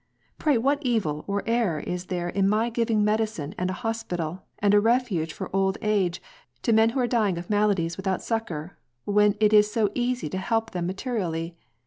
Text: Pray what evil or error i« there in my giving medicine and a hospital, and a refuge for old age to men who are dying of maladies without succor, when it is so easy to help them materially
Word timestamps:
Pray 0.39 0.57
what 0.57 0.79
evil 0.81 1.23
or 1.27 1.43
error 1.45 1.79
i« 1.85 1.95
there 2.07 2.27
in 2.29 2.49
my 2.49 2.71
giving 2.71 3.03
medicine 3.05 3.53
and 3.55 3.69
a 3.69 3.73
hospital, 3.85 4.41
and 4.57 4.73
a 4.73 4.79
refuge 4.79 5.31
for 5.31 5.55
old 5.55 5.77
age 5.83 6.19
to 6.63 6.73
men 6.73 6.89
who 6.89 6.99
are 6.99 7.05
dying 7.05 7.37
of 7.37 7.51
maladies 7.51 7.97
without 7.97 8.19
succor, 8.23 8.79
when 9.05 9.35
it 9.39 9.53
is 9.53 9.71
so 9.71 9.91
easy 9.93 10.27
to 10.27 10.39
help 10.39 10.71
them 10.71 10.87
materially 10.87 11.55